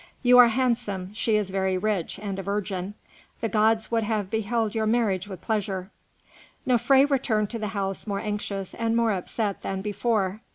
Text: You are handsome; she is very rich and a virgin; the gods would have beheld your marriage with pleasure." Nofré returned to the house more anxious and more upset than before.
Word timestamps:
You 0.23 0.39
are 0.39 0.47
handsome; 0.47 1.13
she 1.13 1.35
is 1.35 1.51
very 1.51 1.77
rich 1.77 2.17
and 2.17 2.39
a 2.39 2.41
virgin; 2.41 2.95
the 3.39 3.47
gods 3.47 3.91
would 3.91 4.03
have 4.03 4.31
beheld 4.31 4.73
your 4.73 4.87
marriage 4.87 5.27
with 5.27 5.41
pleasure." 5.43 5.91
Nofré 6.67 7.07
returned 7.07 7.51
to 7.51 7.59
the 7.59 7.67
house 7.77 8.07
more 8.07 8.19
anxious 8.19 8.73
and 8.73 8.95
more 8.97 9.11
upset 9.11 9.61
than 9.61 9.81
before. 9.83 10.41